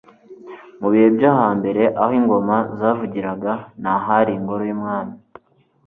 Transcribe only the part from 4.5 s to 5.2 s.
y'umwami